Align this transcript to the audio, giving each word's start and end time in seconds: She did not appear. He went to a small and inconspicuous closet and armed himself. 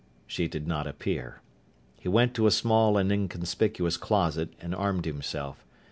She 0.25 0.47
did 0.47 0.65
not 0.65 0.87
appear. 0.87 1.41
He 1.99 2.09
went 2.09 2.33
to 2.33 2.47
a 2.47 2.49
small 2.49 2.97
and 2.97 3.11
inconspicuous 3.11 3.97
closet 3.97 4.49
and 4.59 4.73
armed 4.73 5.05
himself. 5.05 5.63